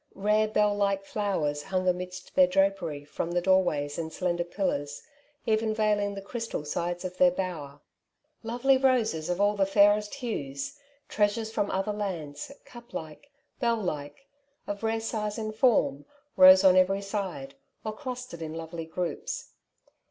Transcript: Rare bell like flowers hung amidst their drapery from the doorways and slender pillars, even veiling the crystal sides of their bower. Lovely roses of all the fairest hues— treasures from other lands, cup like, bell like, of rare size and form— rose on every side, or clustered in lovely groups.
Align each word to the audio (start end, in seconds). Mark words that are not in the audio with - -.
Rare 0.15 0.47
bell 0.47 0.73
like 0.75 1.05
flowers 1.05 1.61
hung 1.61 1.87
amidst 1.87 2.33
their 2.33 2.47
drapery 2.47 3.05
from 3.05 3.29
the 3.33 3.39
doorways 3.39 3.99
and 3.99 4.11
slender 4.11 4.43
pillars, 4.43 5.03
even 5.45 5.75
veiling 5.75 6.15
the 6.15 6.23
crystal 6.23 6.65
sides 6.65 7.05
of 7.05 7.17
their 7.17 7.29
bower. 7.29 7.81
Lovely 8.41 8.77
roses 8.77 9.29
of 9.29 9.39
all 9.39 9.55
the 9.55 9.63
fairest 9.67 10.15
hues— 10.15 10.79
treasures 11.07 11.51
from 11.51 11.69
other 11.69 11.93
lands, 11.93 12.51
cup 12.65 12.95
like, 12.95 13.29
bell 13.59 13.77
like, 13.77 14.25
of 14.65 14.81
rare 14.81 14.99
size 14.99 15.37
and 15.37 15.53
form— 15.53 16.05
rose 16.35 16.63
on 16.63 16.75
every 16.75 17.03
side, 17.03 17.53
or 17.85 17.93
clustered 17.93 18.41
in 18.41 18.55
lovely 18.55 18.87
groups. 18.87 19.51